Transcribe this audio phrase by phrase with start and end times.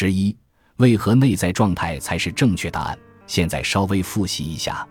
[0.00, 0.34] 十一，
[0.78, 2.98] 为何内在状态才是正确答案？
[3.26, 4.88] 现在稍微复习一下：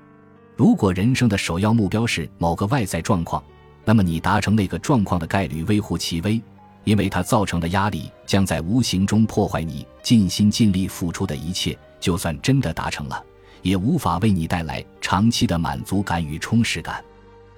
[0.55, 3.43] 如果人生的首要目标是某个外在状况，
[3.83, 6.40] 那么你达成那个状况的概率微乎其微，
[6.83, 11.76] 因为它造成的压力将在无形中破坏你尽心尽力付出的一切。
[12.00, 13.20] 就算真的达成了，
[13.64, 17.04] 也无法为你带来长期的满足感与充实感。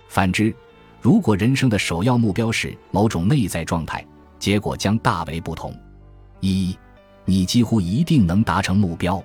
[0.07, 0.55] 反之，
[1.01, 4.07] 如果人生的首要目标是某种内在状态，
[4.39, 5.77] 结果将大为不同。
[6.39, 6.73] 一，
[7.31, 9.23] 你几乎一定能达成目标。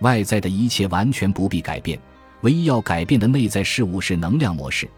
[0.00, 1.96] 外在的一切完全不必改变，
[2.40, 4.90] 唯一要改变的内在事物是能量模式，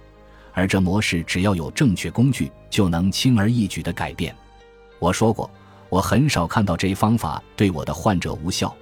[0.55, 4.35] 而这模式只要有正确工具，就能轻而易举的改变。
[4.99, 5.51] 我说过，
[5.91, 8.75] 我很少看到这一方法对我的患者无效，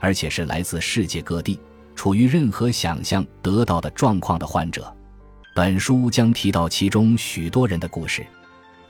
[0.00, 1.58] 而且是来自世界各地、
[1.96, 4.94] 处于任何想象得到的状况的患者。
[5.54, 8.26] 本书将提到其中许多人的故事。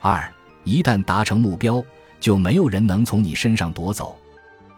[0.01, 0.28] 二，
[0.64, 1.80] 一旦达成目标。
[2.20, 4.16] 就没有人能从你身上夺走，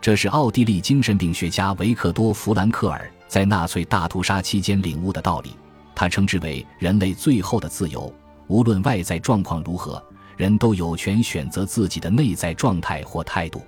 [0.06, 5.56] 这是奥地利精神病学家维克多·弗兰克尔在纳粹大屠杀期间领悟的道理。
[5.96, 8.14] 他称之为人类最后的自由。
[8.46, 10.00] 无论外在状况如何，
[10.36, 13.60] 人都有权选择自己的内在状态或态度。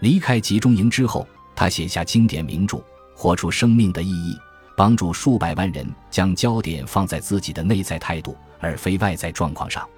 [0.00, 2.76] 离开集中营之后，他写下经典名著
[3.14, 4.34] 《活出生命的意义》，
[4.76, 9.88] 帮助数百万人将焦点放在自己的内在态度，而非外在状况上。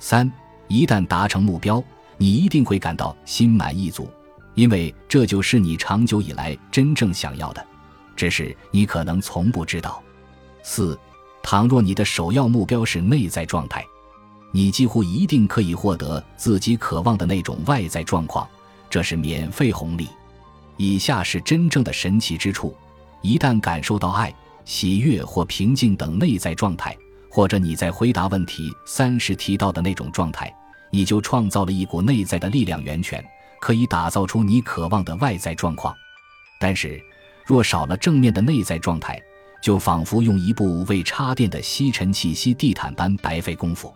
[0.00, 0.28] 三，
[0.66, 1.80] 一旦达成目标。
[2.18, 4.10] 你一定会感到心满意足，
[4.54, 7.64] 因为这就是你长久以来真正想要的，
[8.16, 10.02] 只是你可能从不知道。
[10.62, 10.98] 四，
[11.42, 13.84] 倘若你的首要目标是内在状态，
[14.52, 18.46] 你几乎一定可以获得自己渴望的那种外在状况，
[18.90, 20.08] 这是免费红利。
[20.76, 22.76] 以下是真正的神奇之处：
[23.22, 24.34] 一旦感受到爱、
[24.64, 26.96] 喜悦或平静等内在状态，
[27.30, 30.52] 或者你在回答问题三时提到的那种状态。
[30.92, 33.24] 你就创造了一股内在的力量源泉，
[33.60, 35.94] 可以打造出你渴望的外在状况。
[36.58, 37.00] 但是，
[37.46, 39.20] 若少了正面的内在状态，
[39.62, 43.94] 就仿佛用一部未插电的吸尘器吸地毯般白费功夫。